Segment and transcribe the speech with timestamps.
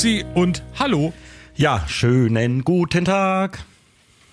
[0.00, 1.12] Grüezi und Hallo.
[1.56, 3.58] Ja, schönen guten Tag.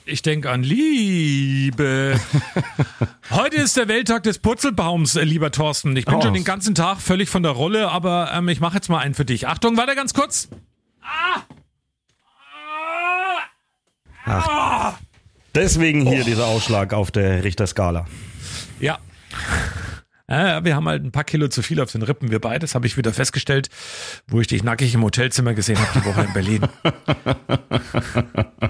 [0.06, 2.18] Ich denke an Liebe.
[3.32, 5.94] Heute ist der Welttag des Purzelbaums, äh, lieber Thorsten.
[5.98, 6.22] Ich bin Oh.
[6.22, 9.14] schon den ganzen Tag völlig von der Rolle, aber ähm, ich mache jetzt mal einen
[9.14, 9.46] für dich.
[9.50, 10.48] Achtung, warte ganz kurz.
[15.54, 18.06] Deswegen hier dieser Ausschlag auf der Richterskala.
[18.80, 19.00] Ja.
[20.30, 22.59] Ja, wir haben halt ein paar Kilo zu viel auf den Rippen, wir beide.
[22.59, 23.70] Das habe ich wieder festgestellt,
[24.27, 26.61] wo ich dich nackig im Hotelzimmer gesehen habe, die Woche in Berlin.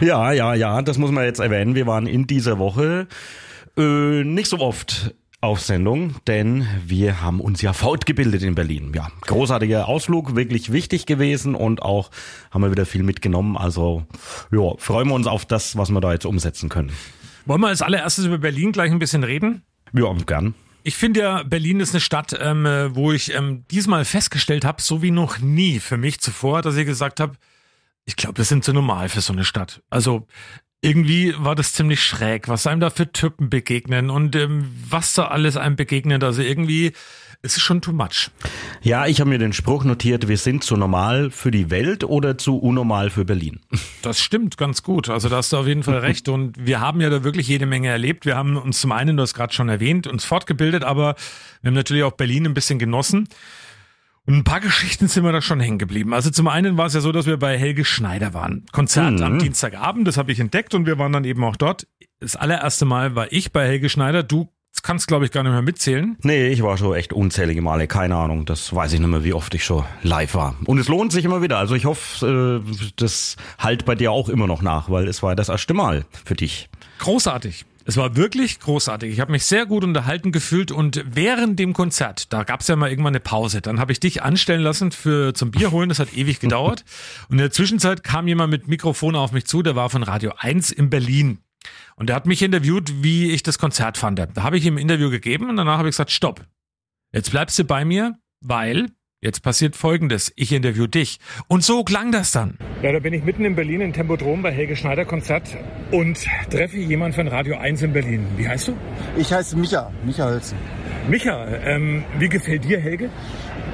[0.00, 1.74] Ja, ja, ja, das muss man jetzt erwähnen.
[1.74, 3.06] Wir waren in dieser Woche
[3.76, 8.92] äh, nicht so oft auf Sendung, denn wir haben uns ja fortgebildet in Berlin.
[8.94, 12.10] Ja, großartiger Ausflug, wirklich wichtig gewesen und auch
[12.50, 13.56] haben wir wieder viel mitgenommen.
[13.56, 14.04] Also
[14.50, 16.92] ja, freuen wir uns auf das, was wir da jetzt umsetzen können.
[17.46, 19.62] Wollen wir als allererstes über Berlin gleich ein bisschen reden?
[19.92, 20.54] Ja, gern.
[20.86, 24.82] Ich finde ja, Berlin ist eine Stadt, ähm, äh, wo ich ähm, diesmal festgestellt habe,
[24.82, 27.38] so wie noch nie für mich zuvor, dass ich gesagt habe,
[28.04, 29.82] ich glaube, das sind so normal für so eine Stadt.
[29.88, 30.26] Also
[30.84, 35.28] irgendwie war das ziemlich schräg, was einem da für Typen begegnen und ähm, was da
[35.28, 36.22] alles einem begegnet.
[36.22, 36.92] Also irgendwie
[37.40, 38.30] ist es schon too much.
[38.82, 42.36] Ja, ich habe mir den Spruch notiert, wir sind zu normal für die Welt oder
[42.36, 43.60] zu unnormal für Berlin.
[44.02, 45.08] Das stimmt ganz gut.
[45.08, 46.28] Also da hast du auf jeden Fall recht.
[46.28, 48.26] Und wir haben ja da wirklich jede Menge erlebt.
[48.26, 51.16] Wir haben uns zum einen, du hast gerade schon erwähnt, uns fortgebildet, aber
[51.62, 53.28] wir haben natürlich auch Berlin ein bisschen genossen.
[54.26, 56.14] Und ein paar Geschichten sind wir da schon hängen geblieben.
[56.14, 58.64] Also zum einen war es ja so, dass wir bei Helge Schneider waren.
[58.72, 61.86] Konzert am Dienstagabend, das habe ich entdeckt und wir waren dann eben auch dort.
[62.20, 64.22] Das allererste Mal war ich bei Helge Schneider.
[64.22, 64.48] Du
[64.82, 66.16] kannst, glaube ich, gar nicht mehr mitzählen.
[66.22, 68.46] Nee, ich war schon echt unzählige Male, keine Ahnung.
[68.46, 70.56] Das weiß ich nicht mehr, wie oft ich schon live war.
[70.64, 71.58] Und es lohnt sich immer wieder.
[71.58, 75.36] Also ich hoffe, äh, das halt bei dir auch immer noch nach, weil es war
[75.36, 76.70] das erste Mal für dich.
[76.98, 77.66] Großartig.
[77.86, 79.12] Es war wirklich großartig.
[79.12, 82.76] Ich habe mich sehr gut unterhalten gefühlt und während dem Konzert, da gab es ja
[82.76, 85.98] mal irgendwann eine Pause, dann habe ich dich anstellen lassen für zum Bier holen, das
[85.98, 86.84] hat ewig gedauert.
[87.28, 90.32] Und in der Zwischenzeit kam jemand mit Mikrofon auf mich zu, der war von Radio
[90.38, 91.38] 1 in Berlin.
[91.96, 94.18] Und der hat mich interviewt, wie ich das Konzert fand.
[94.18, 96.46] Da habe ich ihm ein Interview gegeben und danach habe ich gesagt, stopp.
[97.12, 98.88] Jetzt bleibst du bei mir, weil
[99.24, 100.32] jetzt passiert Folgendes.
[100.36, 101.18] Ich interview dich.
[101.48, 102.58] Und so klang das dann.
[102.82, 105.48] Ja, da bin ich mitten in Berlin in Tempodrom bei Helge Schneider Konzert
[105.90, 108.26] und treffe jemand von Radio 1 in Berlin.
[108.36, 108.76] Wie heißt du?
[109.16, 110.58] Ich heiße Micha, Micha Hölzen.
[111.08, 113.10] Micha, ähm, wie gefällt dir Helge?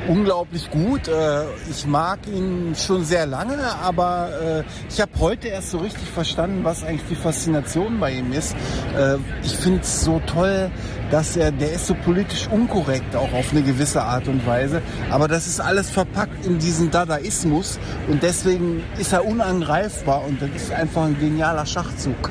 [0.09, 1.09] Unglaublich gut.
[1.09, 4.31] Äh, Ich mag ihn schon sehr lange, aber
[4.61, 8.55] äh, ich habe heute erst so richtig verstanden, was eigentlich die Faszination bei ihm ist.
[8.97, 10.71] Äh, Ich finde es so toll,
[11.11, 14.81] dass er, der ist so politisch unkorrekt, auch auf eine gewisse Art und Weise.
[15.11, 17.79] Aber das ist alles verpackt in diesen Dadaismus
[18.09, 22.31] und deswegen ist er unangreifbar und das ist einfach ein genialer Schachzug.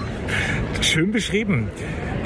[0.81, 1.69] Schön beschrieben.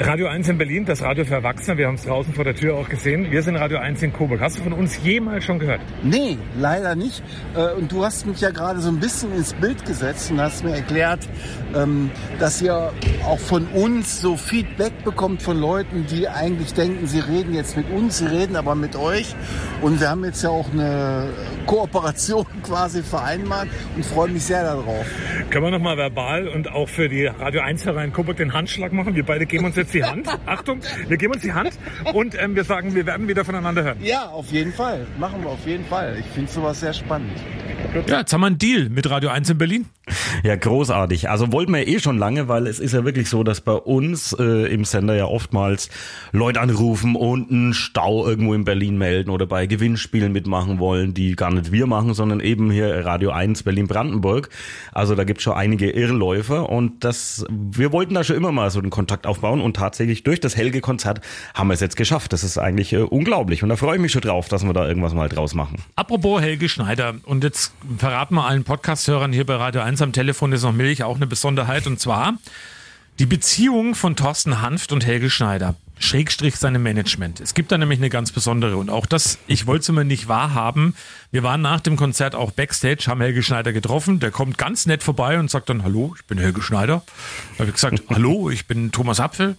[0.00, 1.78] Radio 1 in Berlin, das Radio für Erwachsene.
[1.78, 3.30] Wir haben es draußen vor der Tür auch gesehen.
[3.30, 4.40] Wir sind Radio 1 in Coburg.
[4.40, 5.80] Hast du von uns jemals schon gehört?
[6.02, 7.22] Nee, leider nicht.
[7.54, 10.64] Äh, Und du hast mich ja gerade so ein bisschen ins Bild gesetzt und hast
[10.64, 11.20] mir erklärt,
[11.76, 12.10] ähm,
[12.40, 12.92] dass ihr
[13.24, 17.88] auch von uns so Feedback bekommt von Leuten, die eigentlich denken, sie reden jetzt mit
[17.90, 19.34] uns, sie reden aber mit euch.
[19.80, 21.28] Und wir haben jetzt ja auch eine
[21.66, 25.06] Kooperation quasi vereinbart und freue mich sehr darauf.
[25.50, 29.14] Können wir nochmal verbal und auch für die Radio 1-Hörer in Coburg den Handschlag machen?
[29.14, 30.28] Wir beide geben uns jetzt die Hand.
[30.46, 31.72] Achtung, wir geben uns die Hand
[32.12, 33.98] und ähm, wir sagen, wir werden wieder voneinander hören.
[34.02, 35.06] Ja, auf jeden Fall.
[35.18, 36.16] Machen wir auf jeden Fall.
[36.18, 37.32] Ich finde sowas sehr spannend.
[37.94, 39.86] Ja, jetzt haben wir einen Deal mit Radio 1 in Berlin.
[40.42, 41.30] Ja, großartig.
[41.30, 44.34] Also wollten wir eh schon lange, weil es ist ja wirklich so, dass bei uns
[44.38, 45.88] äh, im Sender ja oftmals
[46.32, 51.36] Leute anrufen und einen Stau irgendwo in Berlin melden oder bei Gewinnspielen mitmachen wollen, die
[51.36, 54.50] gar nicht wir machen, sondern eben hier Radio 1 Berlin-Brandenburg.
[54.92, 58.70] Also da gibt es schon einige Irrläufer und das, wir wollten da schon immer mal
[58.70, 61.20] so den Kontakt aufbauen und tatsächlich durch das Helge-Konzert
[61.54, 62.32] haben wir es jetzt geschafft.
[62.32, 64.86] Das ist eigentlich äh, unglaublich und da freue ich mich schon drauf, dass wir da
[64.86, 65.76] irgendwas mal draus machen.
[65.96, 70.52] Apropos Helge Schneider und jetzt verraten wir allen Podcast-Hörern hier bei Radio 1 am Telefon
[70.52, 72.34] ist noch Milch auch eine Besonderheit und zwar
[73.18, 75.76] die Beziehung von Thorsten Hanft und Helge Schneider.
[76.00, 77.40] Schrägstrich seinem Management.
[77.40, 80.26] Es gibt da nämlich eine ganz besondere und auch das, ich wollte es immer nicht
[80.26, 80.96] wahrhaben.
[81.30, 84.18] Wir waren nach dem Konzert auch Backstage, haben Helge Schneider getroffen.
[84.18, 87.04] Der kommt ganz nett vorbei und sagt dann, hallo, ich bin Helge Schneider.
[87.52, 89.56] Da habe ich gesagt, hallo, ich bin Thomas Apfel.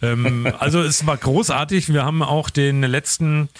[0.00, 1.92] Ähm, also es war großartig.
[1.92, 3.50] Wir haben auch den letzten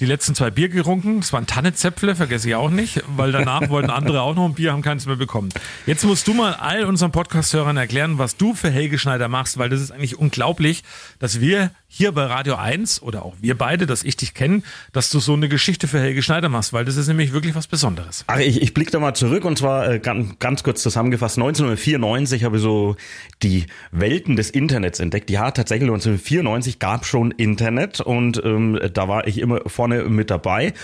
[0.00, 1.20] die letzten zwei Bier gerunken.
[1.20, 4.72] Das waren Tannezäpfle, vergesse ich auch nicht, weil danach wollten andere auch noch ein Bier,
[4.72, 5.50] haben keins mehr bekommen.
[5.86, 9.68] Jetzt musst du mal all unseren Podcast-Hörern erklären, was du für Helge Schneider machst, weil
[9.68, 10.84] das ist eigentlich unglaublich,
[11.18, 14.62] dass wir hier bei Radio 1 oder auch wir beide, dass ich dich kenne,
[14.92, 17.66] dass du so eine Geschichte für Helge Schneider machst, weil das ist nämlich wirklich was
[17.66, 18.24] Besonderes.
[18.26, 21.38] Ach, ich, ich blicke da mal zurück und zwar äh, ganz, ganz kurz zusammengefasst.
[21.38, 22.96] 1994 habe ich so
[23.42, 25.30] die Welten des Internets entdeckt.
[25.30, 30.74] Ja, tatsächlich 1994 gab schon Internet und ähm, da war ich immer vorne mit dabei.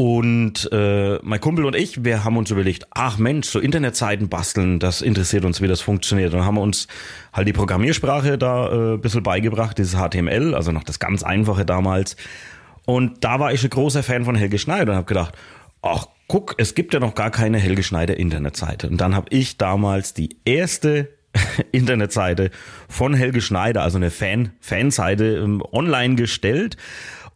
[0.00, 4.78] Und äh, mein Kumpel und ich, wir haben uns überlegt, ach Mensch, so Internetseiten basteln,
[4.78, 6.32] das interessiert uns, wie das funktioniert.
[6.34, 6.86] Und haben uns
[7.32, 11.66] halt die Programmiersprache da äh, ein bisschen beigebracht, dieses HTML, also noch das ganz einfache
[11.66, 12.14] damals.
[12.86, 15.36] Und da war ich ein großer Fan von Helge Schneider und habe gedacht,
[15.82, 18.88] ach guck, es gibt ja noch gar keine Helge Schneider Internetseite.
[18.88, 21.08] Und dann habe ich damals die erste
[21.72, 22.52] Internetseite
[22.88, 26.76] von Helge Schneider, also eine Fan Fanseite ähm, online gestellt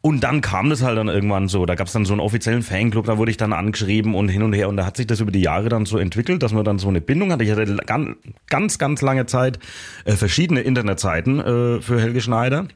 [0.04, 1.64] und dann kam das halt dann irgendwann so.
[1.64, 4.42] Da gab es dann so einen offiziellen Fanclub, da wurde ich dann angeschrieben und hin
[4.42, 4.68] und her.
[4.68, 6.88] Und da hat sich das über die Jahre dann so entwickelt, dass man dann so
[6.88, 7.44] eine Bindung hatte.
[7.44, 8.16] Ich hatte ganz,
[8.48, 9.60] ganz, ganz lange Zeit
[10.04, 12.66] äh, verschiedene Internetseiten äh, für Helge Schneider.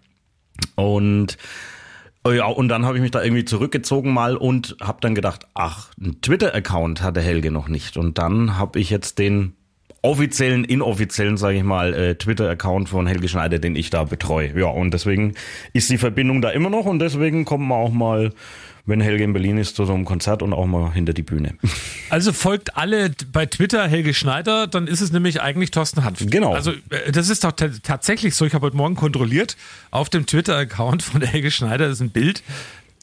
[0.77, 1.37] Und
[2.23, 5.49] oh ja, und dann habe ich mich da irgendwie zurückgezogen mal und habe dann gedacht,
[5.55, 7.97] ach, ein Twitter-Account hat der Helge noch nicht.
[7.97, 9.57] Und dann habe ich jetzt den
[10.07, 14.59] offiziellen, inoffiziellen, sage ich mal, äh, Twitter-Account von Helge Schneider, den ich da betreue.
[14.59, 15.35] Ja, und deswegen
[15.73, 18.33] ist die Verbindung da immer noch und deswegen kommt man auch mal
[18.87, 21.55] wenn Helge in Berlin ist, zu so einem Konzert und auch mal hinter die Bühne.
[22.09, 26.25] Also folgt alle bei Twitter Helge Schneider, dann ist es nämlich eigentlich Thorsten Hanf.
[26.25, 26.55] Genau.
[26.55, 28.47] Also äh, das ist doch tatsächlich so.
[28.47, 29.57] Ich habe heute Morgen kontrolliert,
[29.91, 32.45] auf dem Twitter-Account von Helge Schneider ist ein Bild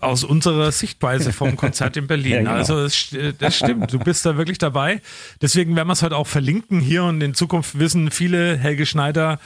[0.03, 2.31] aus unserer Sichtweise vom Konzert in Berlin.
[2.31, 2.51] ja, genau.
[2.51, 3.07] Also das,
[3.37, 5.01] das, stimmt, du bist da wirklich dabei.
[5.41, 9.39] Deswegen werden wir es heute auch verlinken hier und in Zukunft wissen viele Helge Schneider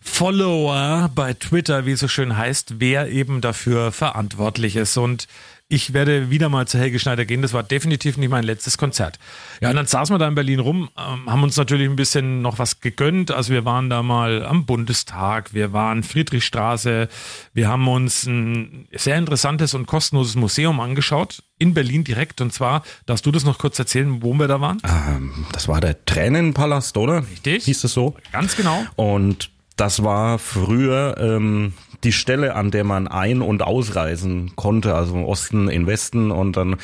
[0.00, 4.96] Follower bei Twitter, wie es so schön heißt, wer eben dafür verantwortlich ist.
[4.96, 5.26] Und
[5.70, 7.42] ich werde wieder mal zu Helge Schneider gehen.
[7.42, 9.18] Das war definitiv nicht mein letztes Konzert.
[9.60, 12.40] Ja, und dann saßen wir da in Berlin rum, ähm, haben uns natürlich ein bisschen
[12.40, 13.30] noch was gegönnt.
[13.30, 17.08] Also wir waren da mal am Bundestag, wir waren Friedrichstraße,
[17.52, 22.40] wir haben uns ein sehr interessantes und kostenloses Museum angeschaut in Berlin direkt.
[22.40, 24.80] Und zwar, darfst du das noch kurz erzählen, wo wir da waren?
[24.84, 27.24] Ähm, das war der Tränenpalast, oder?
[27.30, 27.64] Richtig.
[27.66, 28.16] Hieß es so?
[28.32, 28.86] Ganz genau.
[28.96, 35.14] Und das war früher ähm, die Stelle, an der man ein- und ausreisen konnte, also
[35.14, 36.30] im Osten, in Westen.
[36.30, 36.76] Und dann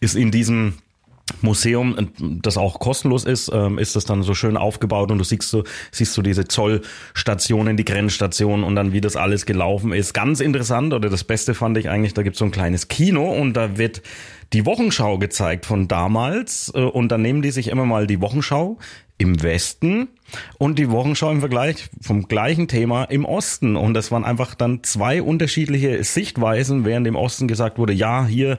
[0.00, 0.74] ist in diesem
[1.40, 5.48] Museum, das auch kostenlos ist, ähm, ist das dann so schön aufgebaut und du siehst
[5.48, 10.12] so, siehst du diese Zollstationen, die Grenzstationen und dann wie das alles gelaufen ist.
[10.12, 13.30] Ganz interessant oder das Beste fand ich eigentlich, da gibt es so ein kleines Kino
[13.30, 14.02] und da wird
[14.52, 18.78] die Wochenschau gezeigt von damals äh, und dann nehmen die sich immer mal die Wochenschau
[19.22, 20.08] im Westen
[20.58, 23.76] und die Wochenschau im Vergleich vom gleichen Thema im Osten.
[23.76, 28.58] Und das waren einfach dann zwei unterschiedliche Sichtweisen, während im Osten gesagt wurde, ja, hier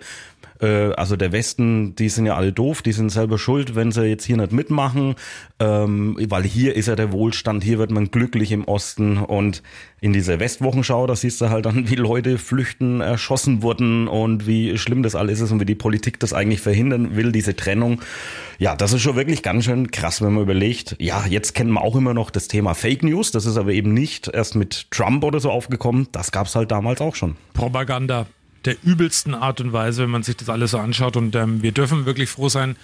[0.63, 4.05] äh, also der Westen, die sind ja alle doof, die sind selber schuld, wenn sie
[4.05, 5.15] jetzt hier nicht mitmachen,
[5.59, 9.61] ähm, weil hier ist ja der Wohlstand, hier wird man glücklich im Osten und
[9.99, 14.77] in dieser Westwochenschau, da siehst du halt dann, wie Leute flüchten, erschossen wurden und wie
[14.77, 18.01] schlimm das alles ist und wie die Politik das eigentlich verhindern will, diese Trennung.
[18.57, 20.95] Ja, das ist schon wirklich ganz schön krass, wenn man überlegt.
[20.99, 23.93] Ja, jetzt kennen wir auch immer noch das Thema Fake News, das ist aber eben
[23.93, 27.35] nicht erst mit Trump oder so aufgekommen, das gab's halt damals auch schon.
[27.53, 28.27] Propaganda
[28.65, 31.17] der übelsten Art und Weise, wenn man sich das alles so anschaut.
[31.17, 32.75] Und ähm, wir dürfen wirklich froh sein,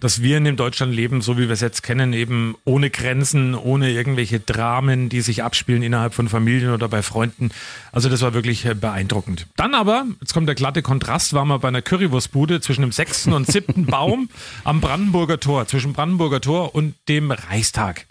[0.00, 3.54] dass wir in dem Deutschland leben, so wie wir es jetzt kennen, eben ohne Grenzen,
[3.54, 7.50] ohne irgendwelche Dramen, die sich abspielen innerhalb von Familien oder bei Freunden.
[7.90, 9.46] Also das war wirklich äh, beeindruckend.
[9.56, 13.32] Dann aber, jetzt kommt der glatte Kontrast, waren wir bei einer Currywurstbude zwischen dem sechsten
[13.32, 14.28] und siebten Baum
[14.64, 18.06] am Brandenburger Tor, zwischen Brandenburger Tor und dem Reichstag.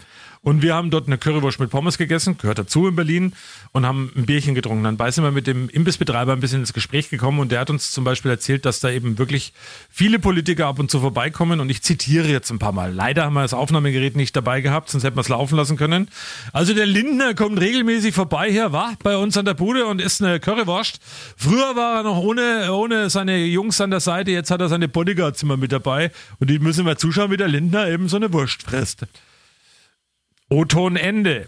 [0.48, 3.34] Und wir haben dort eine Currywurst mit Pommes gegessen, gehört dazu in Berlin,
[3.74, 4.98] und haben ein Bierchen getrunken.
[4.98, 7.92] Dann sind wir mit dem Imbissbetreiber ein bisschen ins Gespräch gekommen und der hat uns
[7.92, 9.51] zum Beispiel erzählt, dass da eben wirklich
[9.89, 12.94] viele Politiker ab und zu vorbeikommen und ich zitiere jetzt ein paar Mal.
[12.94, 16.08] Leider haben wir das Aufnahmegerät nicht dabei gehabt, sonst hätten wir es laufen lassen können.
[16.54, 20.24] Also der Lindner kommt regelmäßig vorbei hier, war bei uns an der Bude und isst
[20.24, 21.01] eine Currywurst.
[21.36, 24.88] Früher war er noch ohne, ohne seine Jungs an der Seite, jetzt hat er seine
[24.88, 28.32] Bodyguards immer mit dabei und die müssen wir zuschauen, wie der Lindner eben so eine
[28.32, 29.06] Wurst frisst.
[30.50, 31.48] O-Ton Ende.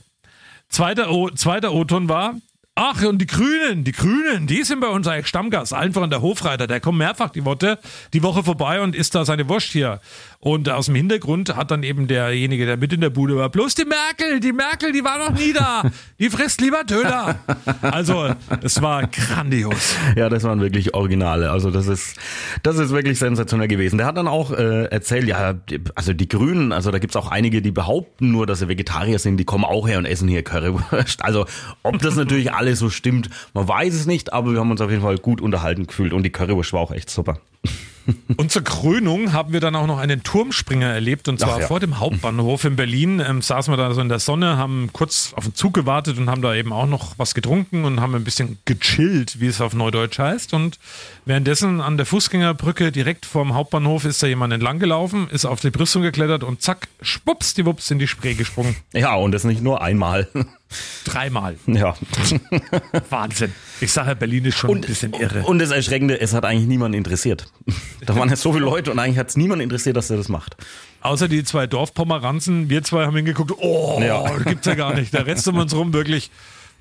[0.70, 2.36] Zweiter O-Ton war,
[2.82, 5.74] Ach, und die Grünen, die Grünen, die sind bei uns eigentlich Stammgast.
[5.74, 7.78] Einfach an der Hofreiter, der kommt mehrfach die Woche,
[8.14, 10.00] die Woche vorbei und isst da seine Wurst hier.
[10.40, 13.76] Und aus dem Hintergrund hat dann eben derjenige, der mit in der Bude war, bloß
[13.76, 15.92] die Merkel, die Merkel, die war noch nie da.
[16.20, 17.36] Die frisst lieber Döner.
[17.82, 19.96] Also, es war grandios.
[20.16, 21.52] Ja, das waren wirklich Originale.
[21.52, 22.16] Also, das ist,
[22.64, 23.98] das ist wirklich sensationell gewesen.
[23.98, 25.56] Der hat dann auch äh, erzählt, ja,
[25.96, 29.36] also die Grünen, also da gibt's auch einige, die behaupten nur, dass sie Vegetarier sind,
[29.36, 31.26] die kommen auch her und essen hier Currywurst.
[31.26, 31.46] Also,
[31.84, 33.30] ob das natürlich alle alles so stimmt.
[33.54, 36.24] Man weiß es nicht, aber wir haben uns auf jeden Fall gut unterhalten gefühlt und
[36.24, 37.40] die Currywurst war auch echt super.
[38.38, 41.68] Und zur Krönung haben wir dann auch noch einen Turmspringer erlebt und zwar ja.
[41.68, 43.20] vor dem Hauptbahnhof in Berlin.
[43.20, 46.28] Ähm, saßen wir da so in der Sonne, haben kurz auf den Zug gewartet und
[46.28, 49.76] haben da eben auch noch was getrunken und haben ein bisschen gechillt, wie es auf
[49.76, 50.56] Neudeutsch heißt.
[50.56, 50.80] Und
[51.26, 55.70] währenddessen an der Fußgängerbrücke direkt vorm Hauptbahnhof ist da jemand entlang gelaufen, ist auf die
[55.70, 58.76] Brüstung geklettert und zack, schwupps, die Wups in die Spree gesprungen.
[58.94, 60.28] Ja, und das nicht nur einmal.
[61.06, 61.58] Dreimal.
[61.68, 61.96] Ja.
[63.10, 63.54] Wahnsinn.
[63.82, 65.44] Ich sage, Berlin ist schon ein bisschen irre.
[65.44, 67.48] Und das Erschreckende, es hat eigentlich niemanden interessiert.
[68.06, 70.30] Da waren jetzt so viele Leute und eigentlich hat es niemanden interessiert, dass er das
[70.30, 70.56] macht.
[71.02, 74.38] Außer die zwei Dorfpomeranzen, wir zwei haben hingeguckt, oh, Ja.
[74.40, 75.14] gibt's ja gar nicht.
[75.14, 76.32] Da rest um uns rum wirklich,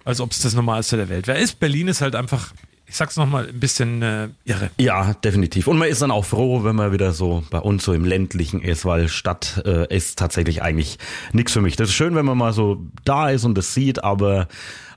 [0.05, 1.39] als ob es das Normalste der Welt wäre.
[1.39, 2.53] Ist Berlin ist halt einfach,
[2.89, 4.71] ich sag's nochmal, ein bisschen äh, irre.
[4.79, 5.67] Ja, definitiv.
[5.67, 8.63] Und man ist dann auch froh, wenn man wieder so bei uns so im ländlichen
[8.63, 10.99] ist, weil Stadt äh, ist tatsächlich eigentlich
[11.33, 11.77] nichts für mich.
[11.77, 14.49] Das ist schön, wenn man mal so da ist und das sieht, aber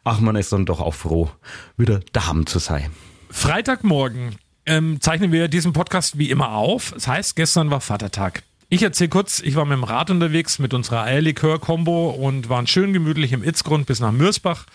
[0.06, 1.30] ach, man ist dann doch auch froh,
[1.76, 2.92] wieder daheim zu sein.
[3.30, 6.92] Freitagmorgen ähm, zeichnen wir diesen Podcast wie immer auf.
[6.94, 8.44] Das heißt, gestern war Vatertag.
[8.74, 12.94] Ich erzähle kurz, ich war mit dem Rad unterwegs mit unserer Eierlikör-Kombo und waren schön
[12.94, 14.66] gemütlich im Itzgrund bis nach Mürsbach,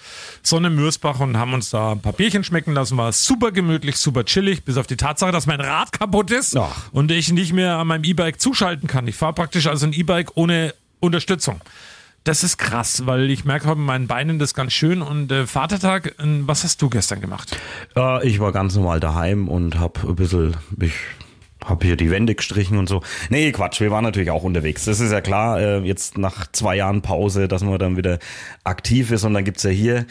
[0.42, 2.98] Sonne Mürsbach und haben uns da ein paar Bierchen schmecken lassen.
[2.98, 6.92] War super gemütlich, super chillig, bis auf die Tatsache, dass mein Rad kaputt ist Ach.
[6.92, 9.08] und ich nicht mehr an meinem E-Bike zuschalten kann.
[9.08, 11.62] Ich fahre praktisch also ein E-Bike ohne Unterstützung.
[12.24, 15.00] Das ist krass, weil ich merke bei meinen Beinen das ganz schön.
[15.00, 17.56] Und äh, Vatertag, äh, was hast du gestern gemacht?
[17.96, 20.92] Äh, ich war ganz normal daheim und hab ein bisschen, ich
[21.66, 23.02] hab hier die Wände gestrichen und so.
[23.28, 24.84] Nee, Quatsch, wir waren natürlich auch unterwegs.
[24.84, 28.18] Das ist ja klar, äh, jetzt nach zwei Jahren Pause, dass man dann wieder
[28.64, 29.24] aktiv ist.
[29.24, 30.06] Und dann gibt's ja hier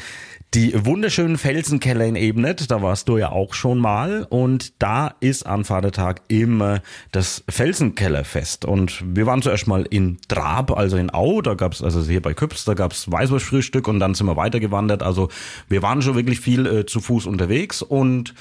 [0.56, 4.26] die wunderschönen Felsenkeller in Ebnet, da warst du ja auch schon mal.
[4.30, 6.82] Und da ist an Vatertag immer
[7.12, 8.64] das Felsenkellerfest.
[8.64, 12.34] Und wir waren zuerst mal in Drab, also in Au, da gab's also hier bei
[12.34, 15.04] Küps, da gab's Weißwurstfrühstück und dann sind wir weitergewandert.
[15.04, 15.30] Also
[15.68, 18.34] wir waren schon wirklich viel äh, zu Fuß unterwegs und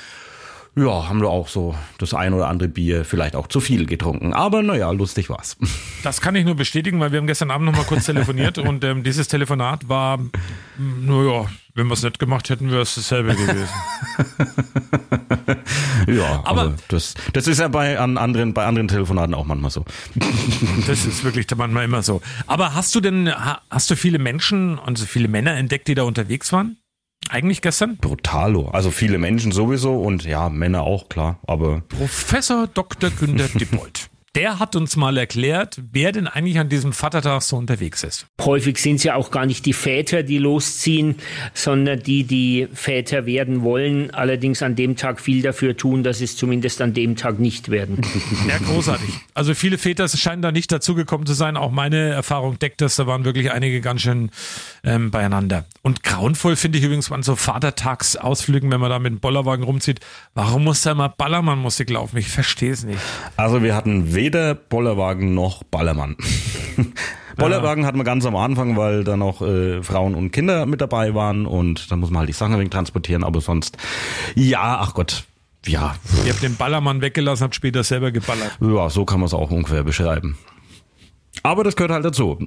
[0.77, 4.33] ja, haben wir auch so das ein oder andere Bier vielleicht auch zu viel getrunken.
[4.33, 5.57] Aber naja, lustig war's.
[6.03, 8.85] Das kann ich nur bestätigen, weil wir haben gestern Abend noch mal kurz telefoniert und
[8.85, 10.19] ähm, dieses Telefonat war,
[10.79, 13.69] naja, wenn wir es nicht gemacht hätten, wäre es dasselbe gewesen.
[16.07, 19.71] Ja, Aber- aber das, das ist ja bei an anderen, bei anderen Telefonaten auch manchmal
[19.71, 19.85] so.
[20.87, 22.21] Das ist wirklich manchmal immer so.
[22.47, 25.95] Aber hast du denn, ha- hast du viele Menschen und so viele Männer entdeckt, die
[25.95, 26.77] da unterwegs waren?
[27.31, 27.97] Eigentlich gestern?
[27.97, 28.69] Brutalo.
[28.69, 31.41] Also viele Menschen sowieso und ja, Männer auch, klar.
[31.47, 33.11] Aber Professor Dr.
[33.11, 34.11] Günter Dippold.
[34.35, 38.27] Der hat uns mal erklärt, wer denn eigentlich an diesem Vatertag so unterwegs ist.
[38.41, 41.15] Häufig sind es ja auch gar nicht die Väter, die losziehen,
[41.53, 46.37] sondern die, die Väter werden wollen, allerdings an dem Tag viel dafür tun, dass es
[46.37, 48.01] zumindest an dem Tag nicht werden.
[48.49, 49.09] Ja, großartig.
[49.33, 51.57] Also viele Väter scheinen da nicht dazugekommen zu sein.
[51.57, 52.97] Auch meine Erfahrung deckt das.
[52.97, 54.31] Da waren wirklich einige ganz schön
[54.83, 55.65] ähm, beieinander.
[55.83, 60.01] Und grauenvoll finde ich übrigens an so Vatertagsausflügen, wenn man da mit dem Bollerwagen rumzieht.
[60.35, 62.19] Warum muss da immer Ballermann-Musik laufen?
[62.19, 62.99] Ich verstehe es nicht.
[63.37, 66.17] also wir hatten weder Bollerwagen noch Ballermann.
[67.37, 71.15] Bollerwagen hatten wir ganz am Anfang, weil da noch äh, Frauen und Kinder mit dabei
[71.15, 73.77] waren und da muss man halt die Sachen wenig transportieren, aber sonst,
[74.35, 75.25] ja, ach Gott,
[75.67, 78.57] ja, Ihr habt den Ballermann weggelassen, habt später selber geballert.
[78.63, 80.39] ja, so kann man es auch ungefähr beschreiben.
[81.43, 82.39] Aber das gehört halt dazu.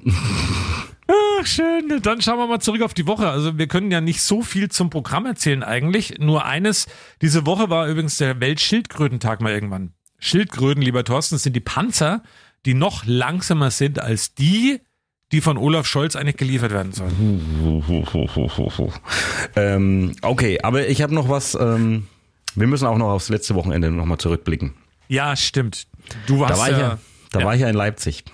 [1.06, 2.00] Ach, schön.
[2.02, 3.28] Dann schauen wir mal zurück auf die Woche.
[3.28, 6.18] Also wir können ja nicht so viel zum Programm erzählen eigentlich.
[6.18, 6.86] Nur eines,
[7.22, 9.92] diese Woche war übrigens der Weltschildkrötentag mal irgendwann.
[10.18, 12.22] Schildkröten, lieber Thorsten, sind die Panzer,
[12.66, 14.80] die noch langsamer sind als die,
[15.32, 17.82] die von Olaf Scholz eigentlich geliefert werden sollen.
[19.56, 21.54] ähm, okay, aber ich habe noch was.
[21.54, 22.06] Ähm,
[22.54, 24.74] wir müssen auch noch aufs letzte Wochenende nochmal zurückblicken.
[25.08, 25.86] Ja, stimmt.
[26.26, 26.98] Du warst Da war ich ja, ja,
[27.30, 27.46] da ja.
[27.46, 28.24] war ich ja in Leipzig.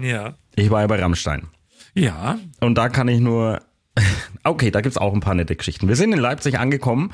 [0.00, 0.34] ja.
[0.56, 1.48] Ich war ja bei Rammstein.
[1.94, 2.38] Ja.
[2.60, 3.60] Und da kann ich nur.
[4.46, 5.88] Okay, da gibt's auch ein paar nette Geschichten.
[5.88, 7.12] Wir sind in Leipzig angekommen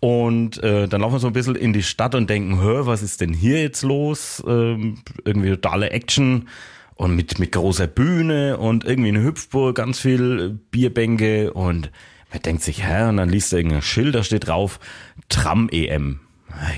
[0.00, 3.02] und äh, dann laufen wir so ein bisschen in die Stadt und denken, hör, was
[3.02, 4.42] ist denn hier jetzt los?
[4.46, 6.48] Ähm, irgendwie totale Action
[6.94, 11.90] und mit, mit großer Bühne und irgendwie eine Hüpfburg, ganz viel äh, Bierbänke und
[12.32, 13.08] man denkt sich, hä?
[13.08, 14.78] Und dann liest du irgendein Schild, da steht drauf,
[15.28, 16.20] Tram-EM.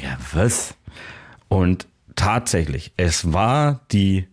[0.03, 0.75] Ja, was?
[1.49, 4.27] Und tatsächlich, es war die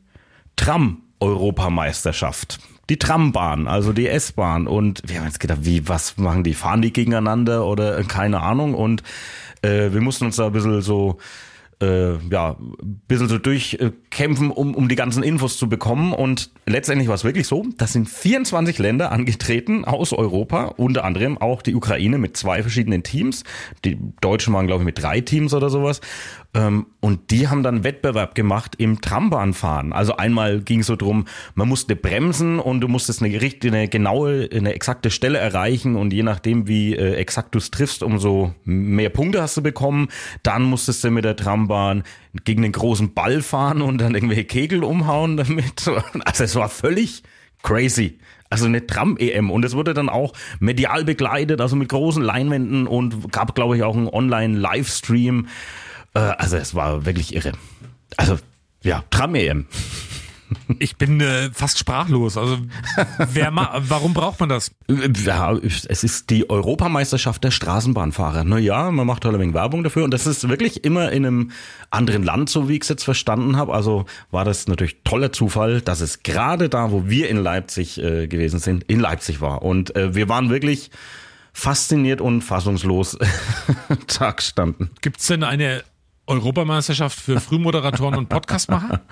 [0.55, 2.59] Tram-Europameisterschaft.
[2.89, 4.67] Die Trambahn, also die S-Bahn.
[4.67, 6.53] Und wir haben jetzt gedacht, wie, was machen die?
[6.53, 8.73] Fahren die gegeneinander oder äh, keine Ahnung?
[8.73, 9.03] Und
[9.61, 11.19] äh, wir mussten uns da ein bisschen so
[11.81, 16.13] äh, ja, ein bisschen so durchkämpfen, um, um die ganzen Infos zu bekommen.
[16.13, 21.37] Und letztendlich war es wirklich so, das sind 24 Länder angetreten aus Europa, unter anderem
[21.37, 23.43] auch die Ukraine mit zwei verschiedenen Teams.
[23.85, 26.01] Die Deutschen waren, glaube ich, mit drei Teams oder sowas.
[26.55, 29.93] Ähm, und die haben dann Wettbewerb gemacht im Trambahnfahren.
[29.93, 33.87] Also einmal ging es so drum, man musste bremsen und du musstest eine, richtige, eine
[33.87, 38.55] genaue, eine exakte Stelle erreichen und je nachdem, wie äh, exakt du es triffst, umso
[38.63, 40.07] mehr Punkte hast du bekommen.
[40.41, 42.03] Dann musstest du mit der Trambahn
[42.45, 45.89] gegen den großen Ball fahren und dann irgendwelche Kegel umhauen damit.
[46.25, 47.23] Also es war völlig
[47.61, 48.19] crazy.
[48.49, 53.31] Also eine Tram-EM und es wurde dann auch medial begleitet, also mit großen Leinwänden und
[53.31, 55.47] gab, glaube ich, auch einen Online-Livestream.
[56.13, 57.53] Äh, also es war wirklich irre.
[58.17, 58.37] Also
[58.83, 59.65] ja, Tram-EM.
[60.79, 62.35] Ich bin äh, fast sprachlos.
[62.35, 62.57] Also
[63.33, 64.71] wer warum braucht man das?
[65.23, 68.43] Ja, es ist die Europameisterschaft der Straßenbahnfahrer.
[68.43, 71.51] Naja, man macht halt ein wenig Werbung dafür und das ist wirklich immer in einem
[71.91, 73.73] anderen Land, so wie ich es jetzt verstanden habe.
[73.73, 78.27] Also war das natürlich toller Zufall, dass es gerade da, wo wir in Leipzig äh,
[78.27, 79.61] gewesen sind, in Leipzig war.
[79.61, 80.89] Und äh, wir waren wirklich
[81.53, 83.19] fasziniert und fassungslos
[84.07, 84.89] Tag standen.
[85.01, 85.83] Gibt's denn eine
[86.29, 89.01] Europameisterschaft für Frühmoderatoren und Podcastmacher?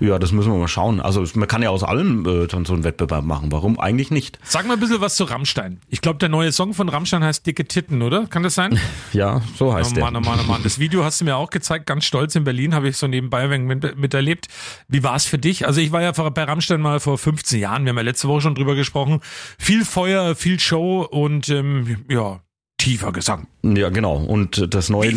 [0.00, 1.00] Ja, das müssen wir mal schauen.
[1.00, 3.50] Also man kann ja aus allem äh, dann so einen Wettbewerb machen.
[3.50, 4.38] Warum eigentlich nicht?
[4.44, 5.80] Sag mal ein bisschen was zu Rammstein.
[5.88, 8.26] Ich glaube, der neue Song von Rammstein heißt Dicke Titten, oder?
[8.26, 8.78] Kann das sein?
[9.12, 10.22] Ja, so heißt oh Mann, der.
[10.22, 10.62] oh Mann, oh Mann.
[10.62, 13.48] Das Video hast du mir auch gezeigt, ganz stolz in Berlin, habe ich so nebenbei
[13.58, 14.48] mit, miterlebt.
[14.86, 15.66] Wie war es für dich?
[15.66, 18.42] Also ich war ja bei Rammstein mal vor 15 Jahren, wir haben ja letzte Woche
[18.42, 19.20] schon drüber gesprochen.
[19.58, 22.40] Viel Feuer, viel Show und ähm, ja,
[22.88, 23.46] tiefer Gesang.
[23.62, 24.16] Ja, genau.
[24.16, 25.12] Und das neue,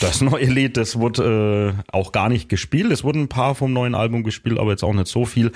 [0.00, 2.90] das neue Lied, das wurde äh, auch gar nicht gespielt.
[2.90, 5.52] Es wurden ein paar vom neuen Album gespielt, aber jetzt auch nicht so viel.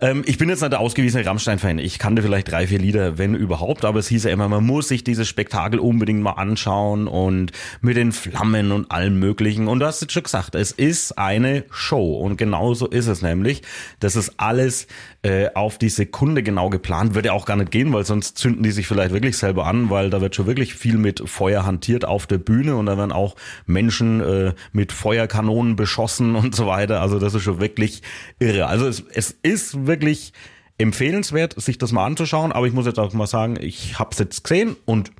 [0.00, 1.78] Ähm, ich bin jetzt nicht der ausgewiesene Rammstein-Fan.
[1.78, 3.84] Ich kannte vielleicht drei, vier Lieder, wenn überhaupt.
[3.84, 7.50] Aber es hieß ja immer, man muss sich dieses Spektakel unbedingt mal anschauen und
[7.80, 9.66] mit den Flammen und allem Möglichen.
[9.66, 12.16] Und du hast jetzt schon gesagt, es ist eine Show.
[12.18, 13.62] Und genau so ist es nämlich.
[13.98, 14.86] Das ist alles
[15.22, 17.14] äh, auf die Sekunde genau geplant.
[17.14, 20.10] Würde auch gar nicht gehen, weil sonst zünden die sich vielleicht wirklich selber an, weil
[20.10, 23.36] da wird schon wirklich viel mit Feuer hantiert auf der Bühne und da werden auch
[23.66, 27.00] Menschen äh, mit Feuerkanonen beschossen und so weiter.
[27.00, 28.02] Also das ist schon wirklich
[28.38, 28.66] irre.
[28.66, 30.32] Also es, es ist wirklich
[30.78, 34.18] empfehlenswert, sich das mal anzuschauen, aber ich muss jetzt auch mal sagen, ich habe es
[34.18, 35.10] jetzt gesehen und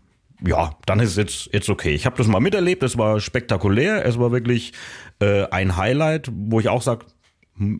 [0.46, 1.94] ja, dann ist es jetzt, jetzt okay.
[1.94, 4.72] Ich habe das mal miterlebt, es war spektakulär, es war wirklich
[5.20, 7.06] äh, ein Highlight, wo ich auch sage,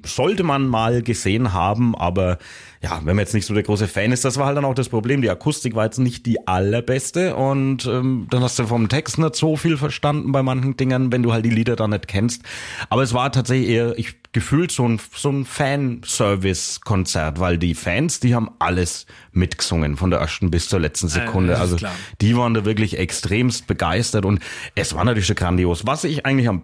[0.05, 2.39] sollte man mal gesehen haben, aber
[2.83, 4.75] ja, wenn man jetzt nicht so der große Fan ist, das war halt dann auch
[4.75, 5.23] das Problem.
[5.23, 9.37] Die Akustik war jetzt nicht die allerbeste und ähm, dann hast du vom Text nicht
[9.37, 12.43] so viel verstanden bei manchen Dingern, wenn du halt die Lieder dann nicht kennst.
[12.89, 18.21] Aber es war tatsächlich eher, ich gefühlt so ein so ein Fanservice-Konzert, weil die Fans,
[18.21, 21.55] die haben alles mitgesungen von der ersten bis zur letzten Sekunde.
[21.55, 21.95] ist also klar.
[22.21, 24.41] die waren da wirklich extremst begeistert und
[24.75, 25.87] es war natürlich schon grandios.
[25.87, 26.63] Was ich eigentlich am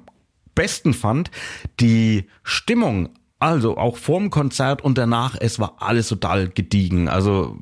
[0.54, 1.30] besten fand,
[1.80, 7.08] die Stimmung, also auch vorm Konzert und danach, es war alles total gediegen.
[7.08, 7.56] Also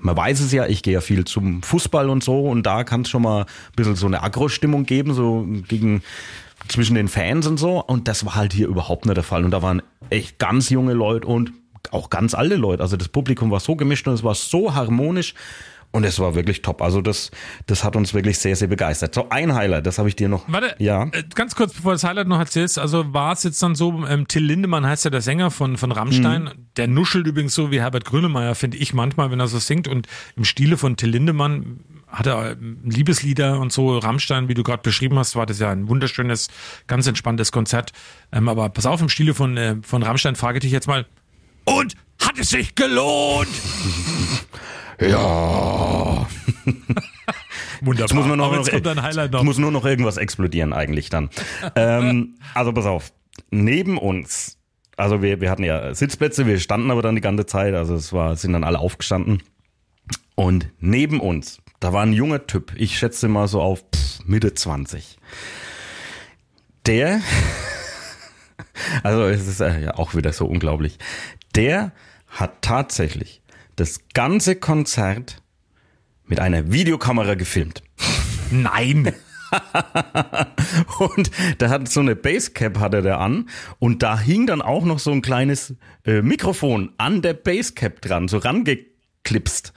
[0.00, 3.02] man weiß es ja, ich gehe ja viel zum Fußball und so und da kann
[3.02, 3.46] es schon mal ein
[3.76, 6.02] bisschen so eine Agro-Stimmung geben, so gegen
[6.68, 7.82] zwischen den Fans und so.
[7.84, 9.44] Und das war halt hier überhaupt nicht der Fall.
[9.44, 11.52] Und da waren echt ganz junge Leute und
[11.90, 12.82] auch ganz alte Leute.
[12.82, 15.34] Also das Publikum war so gemischt und es war so harmonisch.
[15.90, 16.82] Und es war wirklich top.
[16.82, 17.30] Also das,
[17.66, 19.14] das hat uns wirklich sehr, sehr begeistert.
[19.14, 20.44] So ein Highlight, das habe ich dir noch.
[20.46, 21.04] Warte, Ja.
[21.12, 24.04] äh, ganz kurz, bevor du das Highlight noch erzählst, also war es jetzt dann so,
[24.06, 26.50] ähm, Till Lindemann heißt ja der Sänger von, von Rammstein, Mhm.
[26.76, 30.06] der nuschelt übrigens so wie Herbert Grönemeyer, finde ich manchmal, wenn er so singt und
[30.36, 34.82] im Stile von Till Lindemann hat er ähm, Liebeslieder und so, Rammstein, wie du gerade
[34.82, 36.48] beschrieben hast, war das ja ein wunderschönes,
[36.86, 37.92] ganz entspanntes Konzert,
[38.32, 41.06] ähm, aber pass auf, im Stile von, äh, von Rammstein frage ich dich jetzt mal,
[41.68, 43.48] und hat es sich gelohnt?
[45.00, 46.26] Ja.
[47.80, 49.40] Wunderbar, Jetzt muss man noch, aber noch jetzt kommt ein Highlight noch.
[49.40, 51.30] Es muss nur noch irgendwas explodieren eigentlich dann.
[51.76, 53.12] ähm, also pass auf,
[53.50, 54.58] neben uns,
[54.96, 58.12] also wir, wir hatten ja Sitzplätze, wir standen aber dann die ganze Zeit, also es
[58.12, 59.42] war, sind dann alle aufgestanden.
[60.34, 64.54] Und neben uns, da war ein junger Typ, ich schätze mal so auf pff, Mitte
[64.54, 65.18] 20.
[66.86, 67.20] Der,
[69.02, 70.98] also es ist äh, ja auch wieder so unglaublich,
[71.58, 71.90] der
[72.28, 73.42] hat tatsächlich
[73.74, 75.42] das ganze Konzert
[76.24, 77.82] mit einer Videokamera gefilmt.
[78.52, 79.12] Nein.
[80.98, 84.98] Und der hat so eine Basecap hatte der an und da hing dann auch noch
[84.98, 89.72] so ein kleines äh, Mikrofon an der Basecap dran, so rangeklipst.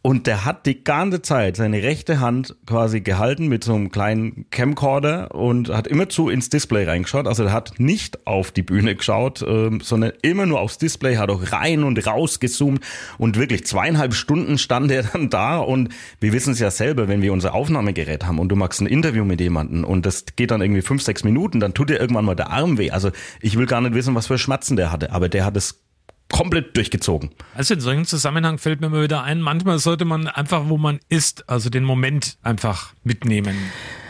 [0.00, 4.46] Und der hat die ganze Zeit seine rechte Hand quasi gehalten mit so einem kleinen
[4.50, 7.26] Camcorder und hat immerzu ins Display reingeschaut.
[7.26, 11.30] Also der hat nicht auf die Bühne geschaut, ähm, sondern immer nur aufs Display, hat
[11.30, 12.80] auch rein und raus gezoomt
[13.18, 15.88] und wirklich zweieinhalb Stunden stand er dann da und
[16.20, 19.24] wir wissen es ja selber, wenn wir unser Aufnahmegerät haben und du machst ein Interview
[19.24, 22.36] mit jemandem und das geht dann irgendwie fünf, sechs Minuten, dann tut dir irgendwann mal
[22.36, 22.92] der Arm weh.
[22.92, 25.87] Also ich will gar nicht wissen, was für Schmerzen der hatte, aber der hat es
[26.30, 27.30] komplett durchgezogen.
[27.54, 31.00] Also in solchen Zusammenhang fällt mir mal wieder ein, manchmal sollte man einfach, wo man
[31.08, 33.56] ist, also den Moment einfach mitnehmen.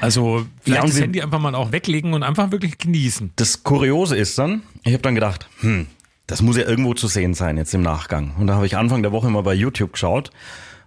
[0.00, 3.32] Also vielleicht Ja, das Handy einfach mal auch weglegen und einfach wirklich genießen.
[3.36, 5.86] Das Kuriose ist dann, ich habe dann gedacht, hm,
[6.26, 8.34] das muss ja irgendwo zu sehen sein jetzt im Nachgang.
[8.38, 10.30] Und da habe ich Anfang der Woche mal bei YouTube geschaut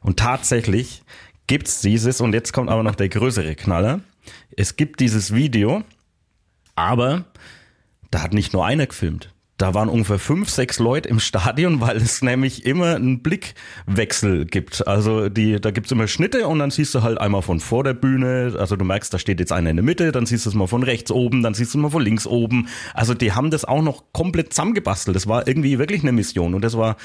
[0.02, 1.02] und tatsächlich
[1.48, 4.02] gibt's dieses und jetzt kommt aber noch der größere Knaller.
[4.56, 5.84] Es gibt dieses Video,
[6.76, 7.26] aber
[8.12, 9.31] da hat nicht nur einer gefilmt.
[9.62, 14.88] Da waren ungefähr fünf, sechs Leute im Stadion, weil es nämlich immer einen Blickwechsel gibt.
[14.88, 17.94] Also die, da gibt's immer Schnitte und dann siehst du halt einmal von vor der
[17.94, 20.56] Bühne, also du merkst, da steht jetzt einer in der Mitte, dann siehst du es
[20.56, 22.70] mal von rechts oben, dann siehst du es mal von links oben.
[22.96, 25.16] Also die haben das auch noch komplett zusammengebastelt.
[25.16, 26.98] Das war irgendwie wirklich eine Mission und das war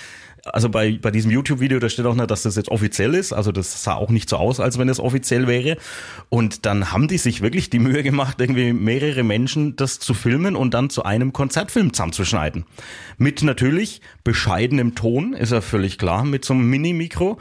[0.53, 3.33] also bei, bei diesem YouTube-Video, da steht auch nicht, dass das jetzt offiziell ist.
[3.33, 5.77] Also das sah auch nicht so aus, als wenn es offiziell wäre.
[6.29, 10.57] Und dann haben die sich wirklich die Mühe gemacht, irgendwie mehrere Menschen das zu filmen
[10.57, 12.46] und dann zu einem Konzertfilm zusammenzuschneiden.
[13.19, 17.39] Mit natürlich bescheidenem Ton, ist ja völlig klar, mit so einem Mini-Mikro.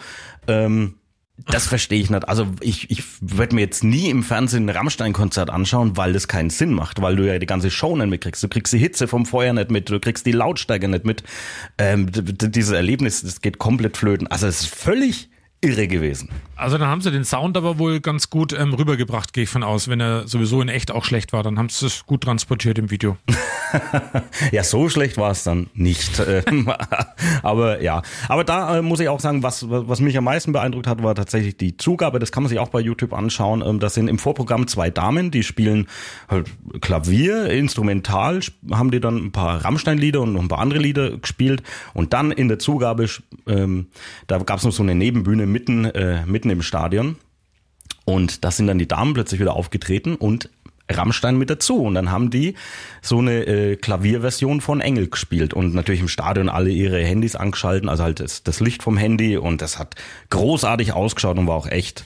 [0.47, 0.95] Ähm,
[1.47, 2.29] das verstehe ich nicht.
[2.29, 6.49] Also ich, ich werde mir jetzt nie im Fernsehen ein Rammstein-Konzert anschauen, weil das keinen
[6.49, 8.41] Sinn macht, weil du ja die ganze Show nicht mitkriegst.
[8.41, 11.23] Du kriegst die Hitze vom Feuer nicht mit, du kriegst die Lautstärke nicht mit.
[11.77, 14.27] Ähm, dieses Erlebnis, das geht komplett flöten.
[14.27, 16.29] Also es ist völlig irre gewesen.
[16.55, 19.63] Also dann haben sie den Sound aber wohl ganz gut ähm, rübergebracht, gehe ich von
[19.63, 19.87] aus.
[19.89, 22.91] Wenn er sowieso in echt auch schlecht war, dann haben sie es gut transportiert im
[22.91, 23.17] Video.
[24.51, 26.21] ja, so schlecht war es dann nicht.
[26.25, 26.71] Ähm,
[27.43, 30.87] aber ja, aber da äh, muss ich auch sagen, was, was mich am meisten beeindruckt
[30.87, 32.19] hat, war tatsächlich die Zugabe.
[32.19, 33.61] Das kann man sich auch bei YouTube anschauen.
[33.65, 35.87] Ähm, das sind im Vorprogramm zwei Damen, die spielen
[36.29, 36.49] halt
[36.81, 38.39] Klavier, instrumental,
[38.71, 41.63] haben die dann ein paar Rammstein-Lieder und noch ein paar andere Lieder gespielt.
[41.93, 43.07] Und dann in der Zugabe,
[43.47, 43.87] ähm,
[44.27, 47.17] da gab es noch so eine Nebenbühne mitten, äh, mitten im Stadion.
[48.05, 50.49] Und da sind dann die Damen plötzlich wieder aufgetreten und
[50.89, 51.81] Rammstein mit dazu.
[51.84, 52.55] Und dann haben die
[53.01, 57.89] so eine äh, Klavierversion von Engel gespielt und natürlich im Stadion alle ihre Handys angeschalten,
[57.89, 59.95] also halt das, das Licht vom Handy und das hat
[60.29, 62.05] großartig ausgeschaut und war auch echt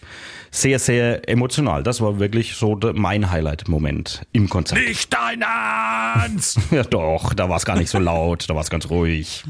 [0.52, 1.84] sehr, sehr emotional.
[1.84, 4.82] Das war wirklich so mein Highlight-Moment im Konzert.
[4.82, 6.60] Nicht dein Ernst!
[6.72, 9.44] ja doch, da war es gar nicht so laut, da war es ganz ruhig.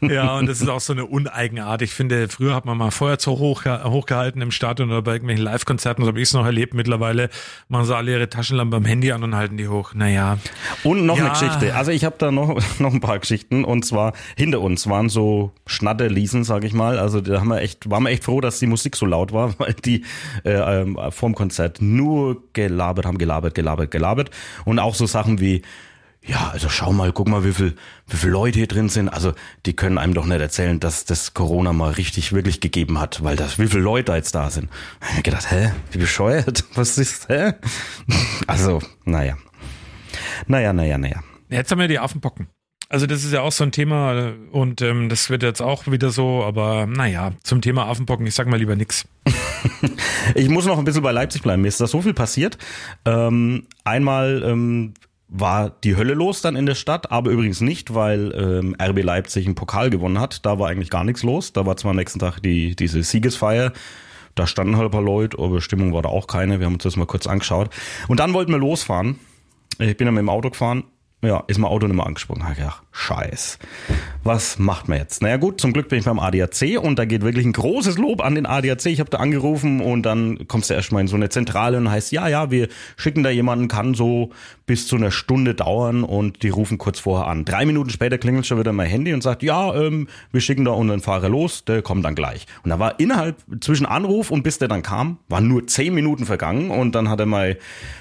[0.00, 1.82] Ja, und das ist auch so eine Uneigenart.
[1.82, 6.02] Ich finde, früher hat man mal Feuerzeug hoch, hochgehalten im Stadion oder bei irgendwelchen Live-Konzerten,
[6.02, 6.74] so habe ich es noch erlebt.
[6.74, 7.30] Mittlerweile
[7.68, 9.94] machen sie alle ihre Taschenlampe am Handy an und halten die hoch.
[9.94, 10.38] Naja.
[10.84, 11.24] Und noch ja.
[11.24, 11.74] eine Geschichte.
[11.74, 15.52] Also ich habe da noch, noch ein paar Geschichten und zwar hinter uns waren so
[15.66, 16.98] Schnatterliesen, sage ich mal.
[16.98, 19.54] Also da haben wir echt, waren wir echt froh, dass die Musik so laut war,
[19.58, 20.04] weil die
[20.44, 24.30] äh, ähm, vorm Konzert nur gelabert haben, gelabert, gelabert, gelabert.
[24.64, 25.62] Und auch so Sachen wie
[26.26, 27.76] ja, also schau mal, guck mal, wie viel,
[28.08, 29.08] wie viele Leute hier drin sind.
[29.08, 29.32] Also
[29.64, 33.36] die können einem doch nicht erzählen, dass das Corona mal richtig wirklich gegeben hat, weil
[33.36, 34.68] das, wie viele Leute jetzt da sind.
[35.02, 36.64] Ich hab gedacht, hä, wie bescheuert?
[36.74, 37.52] Was ist, hä?
[38.46, 39.36] Also, naja.
[40.46, 41.22] Naja, naja, naja.
[41.48, 42.48] Jetzt haben wir die Affenpocken.
[42.88, 46.10] Also das ist ja auch so ein Thema und ähm, das wird jetzt auch wieder
[46.10, 49.08] so, aber naja, zum Thema Affenpocken, ich sag mal lieber nix.
[50.36, 51.62] ich muss noch ein bisschen bei Leipzig bleiben.
[51.62, 52.58] Mir ist da so viel passiert.
[53.04, 54.94] Ähm, einmal ähm,
[55.28, 59.46] war die Hölle los dann in der Stadt, aber übrigens nicht, weil ähm, RB Leipzig
[59.46, 60.46] einen Pokal gewonnen hat.
[60.46, 61.52] Da war eigentlich gar nichts los.
[61.52, 63.72] Da war zwar am nächsten Tag die, diese Siegesfeier.
[64.34, 66.60] Da standen halt ein paar Leute, aber Stimmung war da auch keine.
[66.60, 67.70] Wir haben uns das mal kurz angeschaut.
[68.06, 69.18] Und dann wollten wir losfahren.
[69.78, 70.84] Ich bin dann mit dem Auto gefahren
[71.22, 72.44] ja, ist mein Auto nicht mehr angesprungen.
[72.44, 72.58] Hab ich
[72.96, 73.58] scheiß.
[74.24, 75.22] Was macht man jetzt?
[75.22, 78.24] Naja gut, zum Glück bin ich beim ADAC und da geht wirklich ein großes Lob
[78.24, 78.86] an den ADAC.
[78.86, 82.10] Ich habe da angerufen und dann kommst du erstmal in so eine Zentrale und heißt,
[82.10, 84.30] ja, ja, wir schicken da jemanden, kann so
[84.64, 87.44] bis zu einer Stunde dauern und die rufen kurz vorher an.
[87.44, 90.72] Drei Minuten später klingelt schon wieder mein Handy und sagt, ja, ähm, wir schicken da
[90.72, 92.46] unseren Fahrer los, der kommt dann gleich.
[92.64, 96.24] Und da war innerhalb, zwischen Anruf und bis der dann kam, waren nur zehn Minuten
[96.24, 97.56] vergangen und dann hat er mein,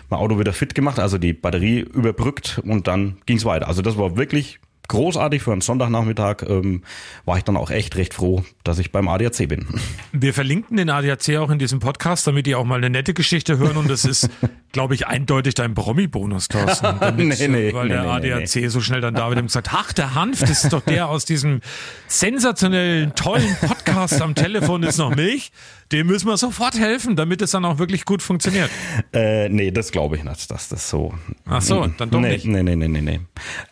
[0.09, 3.67] mein Auto wieder fit gemacht, also die Batterie überbrückt und dann ging es weiter.
[3.67, 6.43] Also das war wirklich großartig für einen Sonntagnachmittag.
[6.47, 6.83] Ähm,
[7.25, 9.67] war ich dann auch echt recht froh, dass ich beim ADAC bin.
[10.11, 13.57] Wir verlinken den ADAC auch in diesem Podcast, damit die auch mal eine nette Geschichte
[13.57, 13.77] hören.
[13.77, 14.29] Und das ist,
[14.75, 16.97] glaube ich, eindeutig dein Promi-Bonus, Thorsten.
[16.99, 18.67] Damit, nee, nee, weil nee, der nee, ADAC nee.
[18.67, 21.61] so schnell dann David ihm gesagt, ach, der Hanf, das ist doch der aus diesem
[22.07, 25.53] sensationellen, tollen Podcast am Telefon ist noch Milch.
[25.93, 28.69] Dem müssen wir sofort helfen, damit es dann auch wirklich gut funktioniert.
[29.13, 31.13] Äh, nee, das glaube ich nicht, dass das so.
[31.45, 32.45] Ach so, dann doch nee, nicht.
[32.45, 33.21] Nee, nee, nee, nee, nee.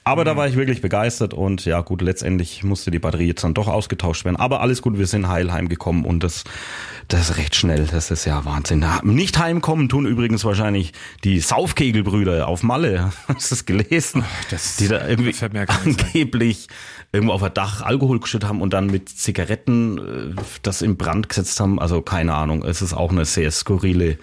[0.05, 0.25] Aber mhm.
[0.25, 3.67] da war ich wirklich begeistert und ja, gut, letztendlich musste die Batterie jetzt dann doch
[3.67, 4.37] ausgetauscht werden.
[4.37, 6.45] Aber alles gut, wir sind heil heimgekommen und das,
[7.07, 7.87] das ist recht schnell.
[7.87, 8.85] Das ist ja Wahnsinn.
[9.03, 13.11] Nicht heimkommen tun übrigens wahrscheinlich die Saufkegelbrüder auf Malle.
[13.27, 14.23] Hast du das gelesen?
[14.49, 15.33] Das die da irgendwie
[15.67, 16.67] angeblich
[17.11, 21.29] irgendwo auf der Dach Alkohol geschüttet haben und dann mit Zigaretten äh, das in Brand
[21.29, 21.79] gesetzt haben.
[21.79, 22.63] Also keine Ahnung.
[22.63, 24.17] Es ist auch eine sehr skurrile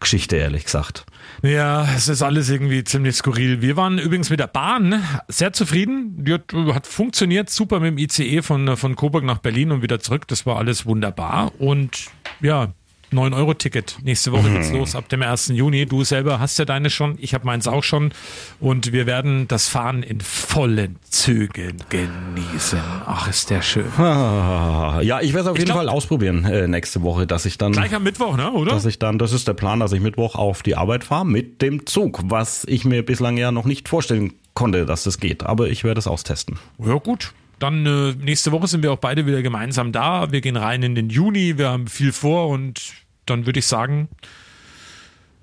[0.00, 1.06] Geschichte, ehrlich gesagt.
[1.42, 3.62] Ja, es ist alles irgendwie ziemlich skurril.
[3.62, 6.24] Wir waren übrigens mit der Bahn sehr zufrieden.
[6.24, 10.00] Die hat, hat funktioniert super mit dem ICE von, von Coburg nach Berlin und wieder
[10.00, 10.28] zurück.
[10.28, 11.52] Das war alles wunderbar.
[11.58, 12.10] Und
[12.42, 12.72] ja,
[13.12, 13.98] 9-Euro-Ticket.
[14.02, 15.48] Nächste Woche geht's los ab dem 1.
[15.48, 15.84] Juni.
[15.84, 18.12] Du selber hast ja deine schon, ich habe meins auch schon.
[18.58, 22.80] Und wir werden das Fahren in vollen Zügen genießen.
[23.06, 23.84] Ach, ist der schön.
[23.98, 27.72] Ja, ich werde es auf jeden glaub- Fall ausprobieren äh, nächste Woche, dass ich dann
[27.72, 28.50] Gleich am Mittwoch, ne?
[28.50, 28.72] oder?
[28.72, 31.60] dass ich dann, das ist der Plan, dass ich Mittwoch auf die Arbeit fahre mit
[31.60, 35.42] dem Zug, was ich mir bislang ja noch nicht vorstellen konnte, dass das geht.
[35.42, 36.58] Aber ich werde es austesten.
[36.78, 37.32] Ja, gut.
[37.62, 40.32] Dann äh, nächste Woche sind wir auch beide wieder gemeinsam da.
[40.32, 41.58] Wir gehen rein in den Juni.
[41.58, 42.92] Wir haben viel vor und
[43.24, 44.08] dann würde ich sagen,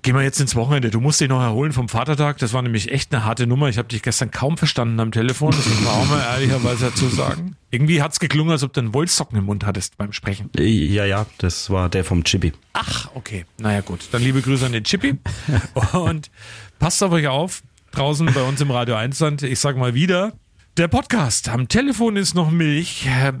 [0.02, 0.90] gehen wir jetzt ins Wochenende.
[0.90, 2.36] Du musst dich noch erholen vom Vatertag.
[2.36, 3.70] Das war nämlich echt eine harte Nummer.
[3.70, 5.52] Ich habe dich gestern kaum verstanden am Telefon.
[5.52, 7.56] Das muss man auch mal ehrlicherweise dazu sagen.
[7.70, 10.50] Irgendwie hat's geklungen, als ob du einen Wollsocken im Mund hattest beim Sprechen.
[10.58, 12.52] Ja, ja, das war der vom Chippy.
[12.74, 13.46] Ach, okay.
[13.56, 14.08] Naja, gut.
[14.12, 15.14] Dann liebe Grüße an den Chippy.
[15.92, 16.30] Und
[16.78, 17.62] passt auf euch auf.
[17.92, 19.42] Draußen bei uns im Radio 1 Land.
[19.42, 20.34] Ich sag mal wieder.
[20.76, 23.32] Der Podcast am Telefon ist noch Milch, äh,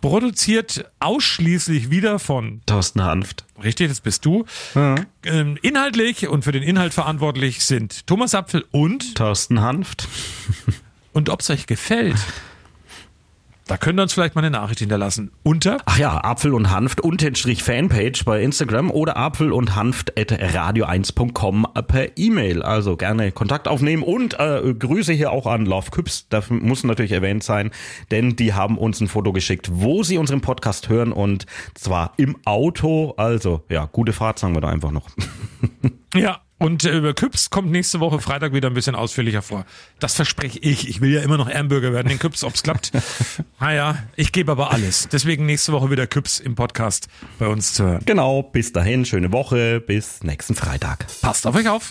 [0.00, 3.44] produziert ausschließlich wieder von, Thorsten Hanft.
[3.62, 9.14] richtig, das bist du, ähm, inhaltlich und für den Inhalt verantwortlich sind Thomas Apfel und,
[9.16, 10.08] Thorsten Hanft.
[11.12, 12.16] und ob es euch gefällt,
[13.68, 15.30] da könnt ihr uns vielleicht mal eine Nachricht hinterlassen.
[15.42, 20.32] Unter Ach ja, Apfel und Hanft Unterstrich Fanpage bei Instagram oder Apfel und Hanft at
[20.32, 22.62] radio1.com per E-Mail.
[22.62, 26.26] Also gerne Kontakt aufnehmen und äh, Grüße hier auch an Love Küps.
[26.30, 27.70] Das muss natürlich erwähnt sein,
[28.10, 32.36] denn die haben uns ein Foto geschickt, wo sie unseren Podcast hören und zwar im
[32.46, 33.12] Auto.
[33.18, 35.08] Also ja, gute Fahrt sagen wir da einfach noch.
[36.14, 39.64] Ja, und äh, über Küps kommt nächste Woche Freitag wieder ein bisschen ausführlicher vor.
[40.00, 40.88] Das verspreche ich.
[40.88, 42.92] Ich will ja immer noch Ehrenbürger werden in Küps, ob's klappt.
[43.60, 45.08] naja, ich gebe aber alles.
[45.10, 48.02] Deswegen nächste Woche wieder Küps im Podcast bei uns zu hören.
[48.04, 51.06] Genau, bis dahin, schöne Woche, bis nächsten Freitag.
[51.22, 51.90] Passt auf euch auf.